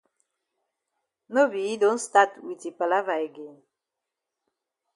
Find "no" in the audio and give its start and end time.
1.33-1.41